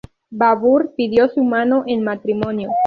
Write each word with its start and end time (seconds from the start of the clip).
Babur 0.31 0.95
pidió 0.95 1.29
su 1.29 1.43
mano 1.43 1.83
en 1.85 2.03
matrimonio. 2.03 2.71